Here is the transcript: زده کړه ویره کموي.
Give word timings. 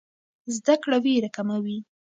زده 0.55 0.75
کړه 0.83 0.97
ویره 1.03 1.29
کموي. 1.35 1.77